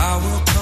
[0.04, 0.53] I will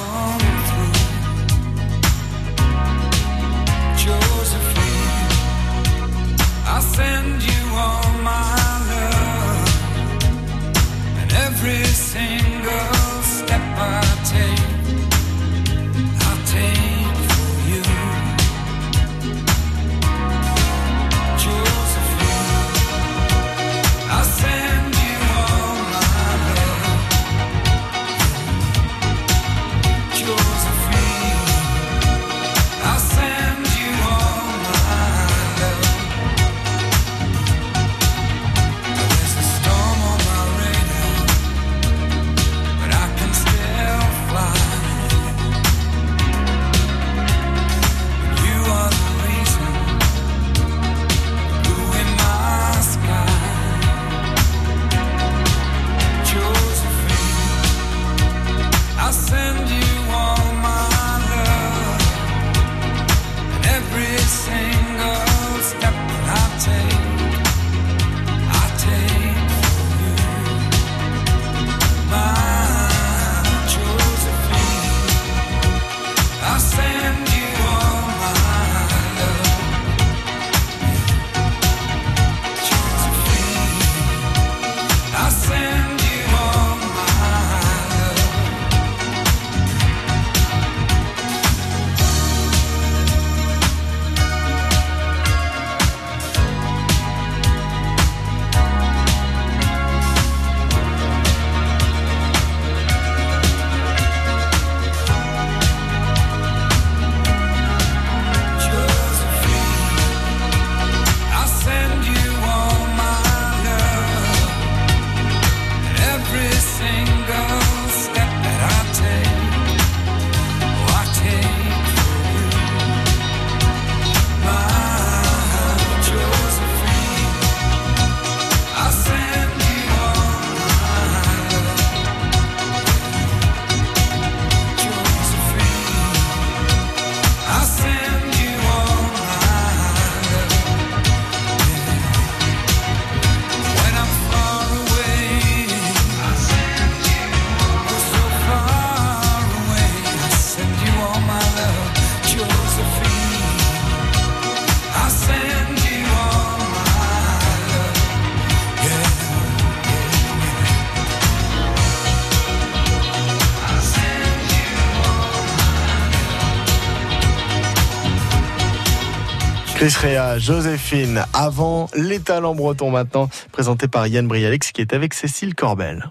[169.83, 175.12] Chris Rea, Joséphine, avant les talents bretons maintenant, présenté par Yann Brialix qui est avec
[175.12, 176.09] Cécile Corbel.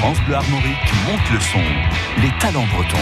[0.00, 1.60] France Bleu Armorique monte le son.
[2.20, 2.96] Les talents bretons.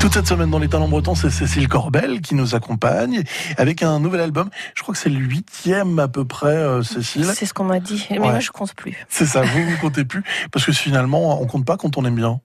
[0.00, 3.22] Toute cette semaine dans les talents bretons, c'est Cécile Corbel qui nous accompagne
[3.58, 4.50] avec un nouvel album.
[4.74, 7.26] Je crois que c'est le huitième à peu près, euh, Cécile.
[7.32, 8.04] C'est ce qu'on m'a dit.
[8.10, 8.28] Mais Ouais.
[8.30, 8.96] moi, je compte plus.
[9.08, 12.16] C'est ça, vous ne comptez plus parce que finalement, on compte pas quand on aime
[12.16, 12.40] bien.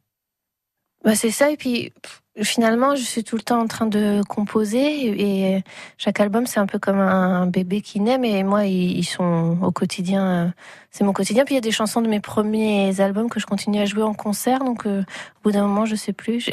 [1.03, 1.49] Bah, c'est ça.
[1.49, 5.57] Et puis, pff, finalement, je suis tout le temps en train de composer.
[5.57, 5.63] Et
[5.97, 8.17] chaque album, c'est un peu comme un bébé qui naît.
[8.17, 10.25] Mais moi, ils sont au quotidien.
[10.47, 10.49] euh,
[10.91, 11.45] C'est mon quotidien.
[11.45, 14.03] Puis il y a des chansons de mes premiers albums que je continue à jouer
[14.03, 14.59] en concert.
[14.63, 16.49] Donc, euh, au bout d'un moment, je sais plus.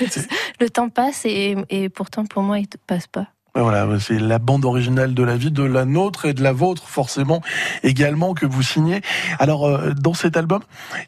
[0.60, 3.28] Le temps passe et, et pourtant, pour moi, il ne passe pas.
[3.54, 6.84] Voilà, c'est la bande originale de la vie, de la nôtre et de la vôtre
[6.86, 7.42] forcément
[7.82, 9.00] également que vous signez.
[9.38, 10.60] Alors euh, dans cet album,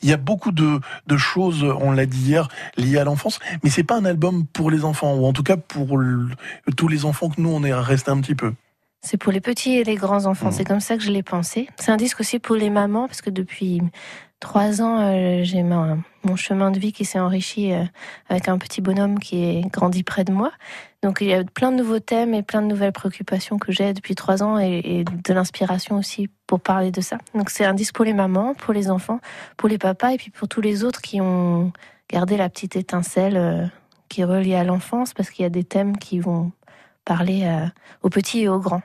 [0.03, 3.70] il y a beaucoup de, de choses, on l'a dit hier, liées à l'enfance, mais
[3.70, 6.28] c'est pas un album pour les enfants ou en tout cas pour le-
[6.76, 8.53] tous les enfants que nous on est resté un petit peu.
[9.05, 10.53] C'est pour les petits et les grands enfants.
[10.53, 11.68] C'est comme ça que je l'ai pensé.
[11.76, 13.82] C'est un disque aussi pour les mamans parce que depuis
[14.43, 17.84] trois ans, euh, j'ai mon chemin de vie qui s'est enrichi euh,
[18.28, 20.51] avec un petit bonhomme qui est grandi près de moi.
[21.03, 23.93] Donc il y a plein de nouveaux thèmes et plein de nouvelles préoccupations que j'ai
[23.95, 27.18] depuis trois ans et, de l'inspiration aussi pour parler de ça.
[27.36, 29.20] Donc c'est un disque pour les mamans, pour les enfants,
[29.57, 31.72] pour les papas et puis pour tous les autres qui ont
[32.11, 33.64] gardé la petite étincelle euh,
[34.09, 36.51] qui est reliée à l'enfance parce qu'il y a des thèmes qui vont
[37.05, 37.49] parler
[38.03, 38.82] aux petits et aux grands.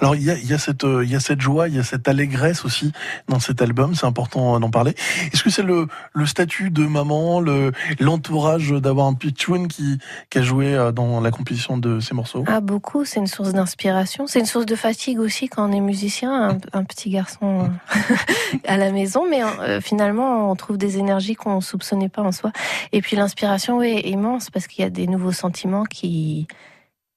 [0.00, 1.82] Alors il y a, y a cette euh, y a cette joie, il y a
[1.82, 2.92] cette allégresse aussi
[3.28, 4.94] dans cet album, c'est important d'en parler.
[5.32, 9.98] Est-ce que c'est le, le statut de maman, le l'entourage d'avoir un pitchoun qui
[10.30, 12.44] qui a joué euh, dans la composition de ces morceaux?
[12.46, 13.04] Ah, beaucoup.
[13.04, 14.26] C'est une source d'inspiration.
[14.26, 17.70] C'est une source de fatigue aussi quand on est musicien, un, petit garçon
[18.66, 19.28] à la maison.
[19.28, 22.52] Mais euh, finalement, on trouve des énergies qu'on soupçonnait pas en soi.
[22.92, 26.46] Et puis l'inspiration oui, est immense parce qu'il y a des nouveaux sentiments qui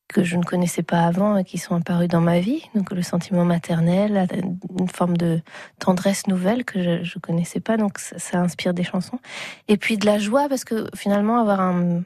[0.08, 2.64] que je ne connaissais pas avant et qui sont apparus dans ma vie.
[2.76, 4.28] Donc le sentiment maternel,
[4.80, 5.42] une forme de
[5.80, 7.78] tendresse nouvelle que je, je connaissais pas.
[7.78, 9.20] Donc ça, ça inspire des chansons.
[9.68, 12.04] Et puis de la joie parce que finalement avoir un,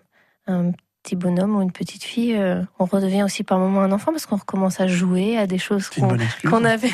[0.47, 0.72] un
[1.04, 4.26] petit bonhomme ou une petite fille, euh, on redevient aussi par moments un enfant parce
[4.26, 6.91] qu'on recommence à jouer à des choses qu'on qu'on avait.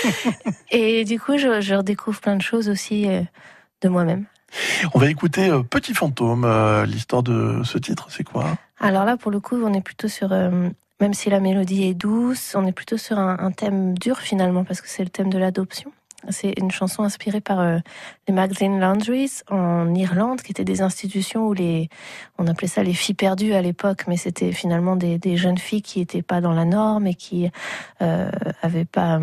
[0.70, 3.22] Et du coup, je, je redécouvre plein de choses aussi euh,
[3.82, 4.26] de moi-même.
[4.94, 6.44] On va écouter euh, Petit fantôme.
[6.44, 8.56] euh, L'histoire de ce titre, c'est quoi?
[8.78, 10.68] Alors là, pour le coup, on est plutôt sur, euh,
[11.00, 14.80] même si la mélodie est douce, on est plutôt sur un, thème dur finalement parce
[14.80, 15.92] que c'est le thème de l'adoption.
[16.28, 17.62] C'est une chanson inspirée par
[18.26, 21.88] les Magdalene Laundries en Irlande, qui étaient des institutions où les,
[22.38, 26.00] on appelait ça les filles perdues à l'époque, mais c'était finalement des, jeunes filles qui
[26.00, 27.48] n'étaient pas dans la norme et qui
[28.02, 28.30] euh,
[28.60, 29.20] avaient pas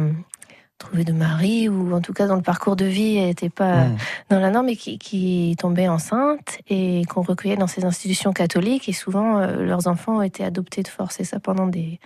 [0.83, 3.97] trouvé de mari ou en tout cas dans le parcours de vie n'étaient pas Mmh.
[4.29, 8.87] dans la norme et qui, qui tombaient enceintes et qu'on recueillait dans ces institutions catholiques
[8.89, 11.99] et souvent euh, leurs enfants ont été adoptés de force et ça pendant des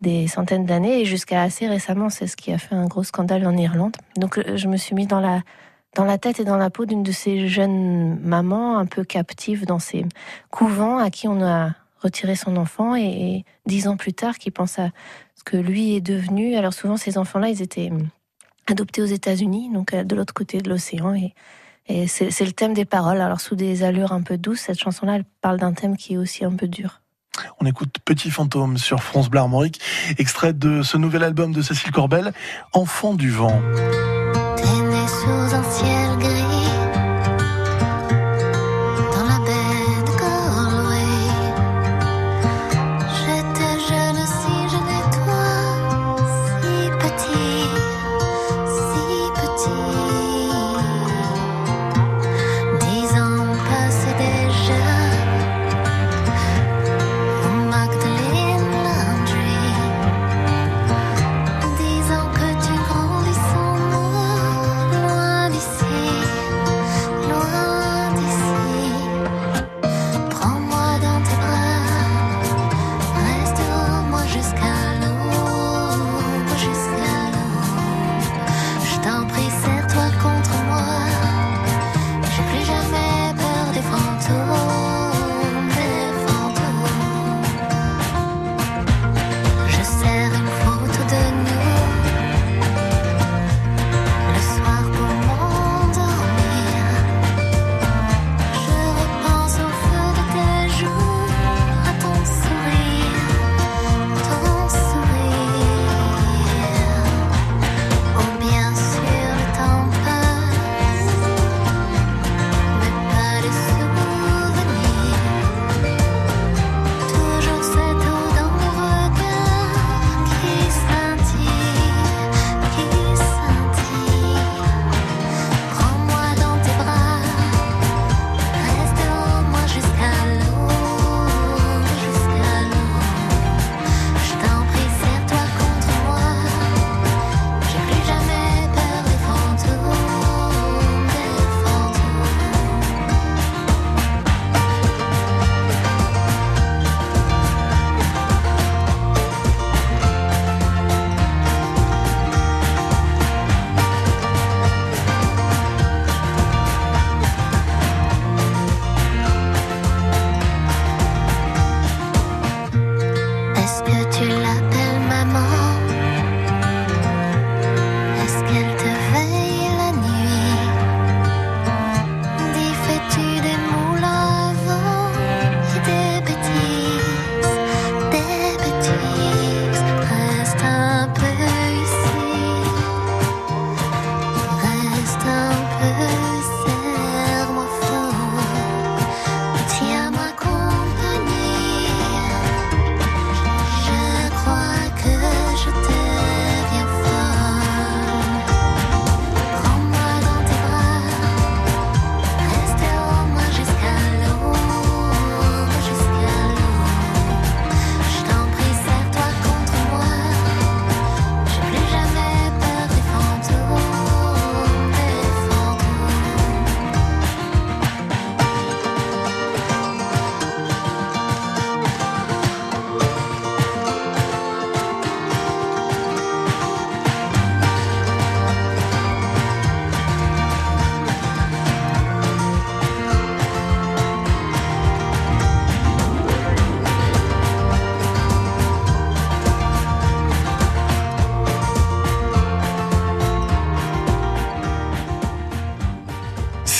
[0.00, 3.46] des centaines d'années et jusqu'à assez récemment c'est ce qui a fait un gros scandale
[3.46, 5.42] en Irlande donc euh, je me suis mis dans la
[5.94, 9.64] dans la tête et dans la peau d'une de ces jeunes mamans un peu captives
[9.66, 10.04] dans ces
[10.50, 11.70] couvents à qui on a
[12.00, 14.90] retiré son enfant et, et dix ans plus tard qui pense à
[15.44, 18.08] que lui est devenu alors souvent ces enfants là ils étaient hum,
[18.66, 21.34] adoptés aux États-Unis donc euh, de l'autre côté de l'océan et
[21.86, 23.20] et c'est le thème des paroles.
[23.20, 26.16] Alors, sous des allures un peu douces, cette chanson-là, elle parle d'un thème qui est
[26.16, 27.02] aussi un peu dur.
[27.60, 29.80] On écoute Petit fantôme sur France Bleu Armorique,
[30.18, 32.32] extrait de ce nouvel album de Cécile Corbel,
[32.72, 33.60] Enfant du vent.
[34.56, 36.53] T'es né sous un ciel gris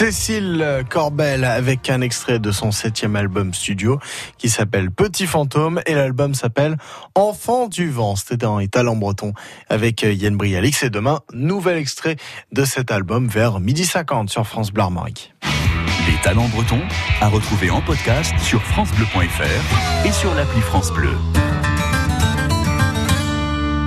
[0.05, 3.99] Cécile Corbel avec un extrait de son septième album studio
[4.37, 6.77] qui s'appelle Petit Fantôme et l'album s'appelle
[7.15, 8.15] Enfant du vent.
[8.15, 9.33] C'était dans les talents bretons
[9.71, 12.17] avec Yann Brialix et demain, nouvel extrait
[12.53, 14.85] de cet album vers midi 50 sur France Bleu.
[16.07, 16.83] Les talents bretons
[17.23, 21.17] à retrouver en podcast sur francebleu.fr et sur l'appli France Bleu.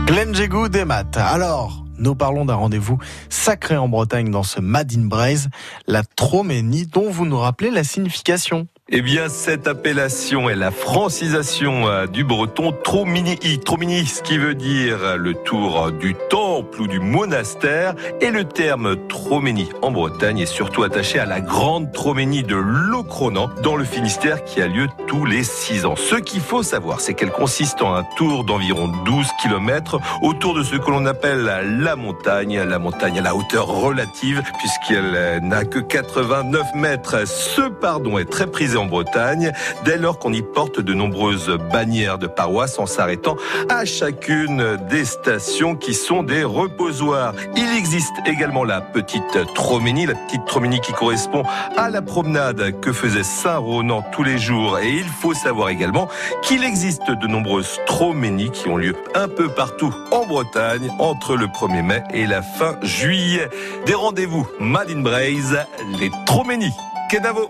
[0.07, 1.17] Glenn Jégou des maths.
[1.17, 2.97] Alors, nous parlons d'un rendez-vous
[3.29, 5.49] sacré en Bretagne dans ce Mad in Braise,
[5.87, 8.67] la Troménie, dont vous nous rappelez la signification.
[8.89, 13.37] Eh bien, cette appellation est la francisation euh, du breton Tromini.
[13.59, 17.95] Tromini, ce qui veut dire le tour du temple ou du monastère.
[18.21, 23.49] Et le terme Troménie en Bretagne est surtout attaché à la grande Troménie de Locronan
[23.61, 25.97] dans le Finistère qui a lieu tous les six ans.
[25.97, 30.63] Ce qu'il faut savoir, c'est qu'elle consiste en un tour d'environ 12 km autour de
[30.63, 32.61] ce que l'on appelle la montagne.
[32.61, 37.27] La montagne à la hauteur relative puisqu'elle n'a que 89 mètres.
[37.27, 39.51] Ce pardon est très prisé en Bretagne,
[39.83, 43.35] dès lors qu'on y porte de nombreuses bannières de paroisse en s'arrêtant
[43.69, 47.33] à chacune des stations qui sont des reposoirs.
[47.55, 51.43] Il existe également la petite Troménie, la petite Troménie qui correspond
[51.75, 54.79] à la promenade que faisait Saint Ronan tous les jours.
[54.79, 56.07] Et il faut savoir également
[56.41, 61.47] qu'il existe de nombreuses Troménies qui ont lieu un peu partout en Bretagne entre le
[61.47, 63.49] 1er mai et la fin juillet.
[63.85, 65.57] Des rendez-vous Madine Braise,
[65.99, 66.73] les Troménies.
[67.09, 67.49] Kenavo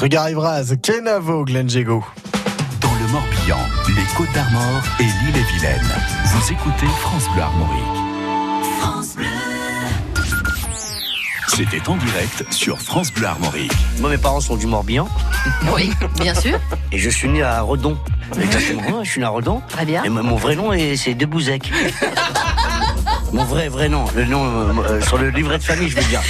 [0.00, 2.04] Trugarivraz, Kenavo, Glenn Jego.
[2.82, 3.56] Dans le Morbihan,
[3.88, 5.88] les Côtes d'Armor et l'île-et-Vilaine.
[6.26, 7.82] Vous écoutez France Bleu Armorique.
[8.78, 9.24] France Bleu.
[11.48, 13.72] C'était en direct sur France Bleu Armorique.
[13.98, 15.08] Moi, mes parents sont du Morbihan.
[15.74, 15.90] Oui,
[16.20, 16.58] bien sûr.
[16.92, 17.96] Et je suis né à Redon.
[18.38, 19.62] Exactement, je suis né à Redon.
[19.68, 20.04] Très bien.
[20.04, 21.70] Et mon vrai nom, est- c'est Debouzek.
[23.32, 24.04] Mon vrai, vrai nom.
[24.14, 26.22] Le nom euh, euh, sur le livret de famille, je veux dire.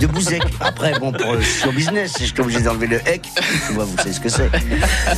[0.00, 0.42] Debouzek.
[0.60, 3.28] Après, bon, pour, euh, je suis au business, je suis obligé d'enlever le hec.
[3.66, 4.50] Tu vois, vous savez ce que c'est.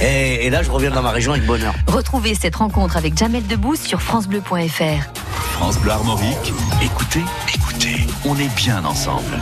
[0.00, 1.74] Et, et là, je reviens dans ma région avec bonheur.
[1.86, 5.12] Retrouvez cette rencontre avec Jamel Debbouze sur FranceBleu.fr.
[5.52, 6.52] France Bleu Armorique.
[6.82, 7.24] Écoutez,
[7.54, 9.38] écoutez, on est bien ensemble.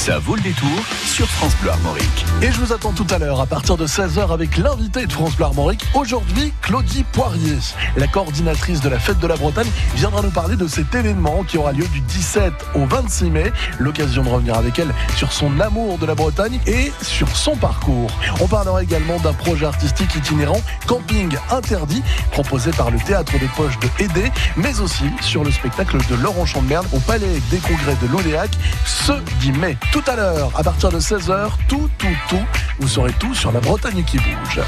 [0.00, 0.66] Ça vaut le détour
[1.04, 2.24] sur France Bleu Armorique.
[2.40, 5.36] Et je vous attends tout à l'heure à partir de 16h avec l'invité de France
[5.36, 5.84] Bleu Armorique.
[5.92, 7.58] Aujourd'hui, Claudie Poirier,
[7.98, 11.58] la coordinatrice de la fête de la Bretagne, viendra nous parler de cet événement qui
[11.58, 13.52] aura lieu du 17 au 26 mai.
[13.78, 18.10] L'occasion de revenir avec elle sur son amour de la Bretagne et sur son parcours.
[18.40, 23.78] On parlera également d'un projet artistique itinérant, Camping Interdit, proposé par le Théâtre des Poches
[23.80, 28.06] de Hédé, mais aussi sur le spectacle de Laurent Chamberlain au Palais des Congrès de
[28.06, 28.50] l'Oléac
[28.86, 29.76] ce 10 mai.
[29.92, 32.44] Tout à l'heure, à partir de 16h, tout, tout, tout,
[32.78, 34.60] vous saurez tout sur la Bretagne qui bouge.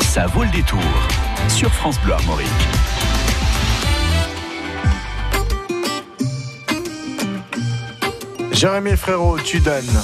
[0.00, 0.80] Ça vaut le détour
[1.48, 2.48] sur France Bleu Armorique.
[8.52, 10.00] Jérémy Frérot, tu donnes.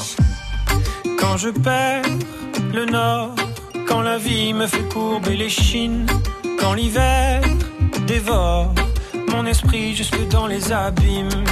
[1.19, 2.03] Quand je perds
[2.75, 3.35] le nord,
[3.89, 6.07] quand la vie me fait courber les chines,
[6.59, 7.41] quand l'hiver
[8.07, 8.75] dévore
[9.29, 11.45] mon esprit jusque dans les abîmes.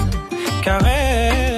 [0.62, 1.57] Caresse,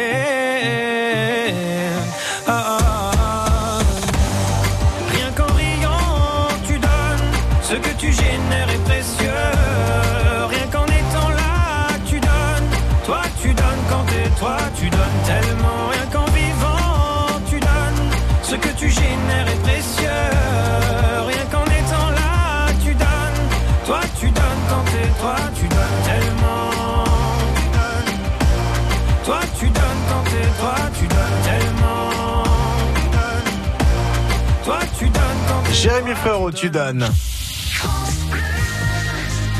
[35.81, 37.09] Jérémy Frérot, tu donnes.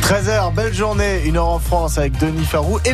[0.03, 2.89] 13h, belle journée, une heure en France avec Denis Farou et